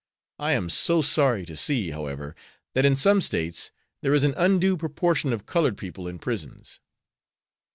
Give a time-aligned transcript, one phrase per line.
[0.39, 2.35] I am so sorry to see, however,
[2.73, 3.69] that in some States
[4.01, 6.79] there is an undue proportion of colored people in prisons."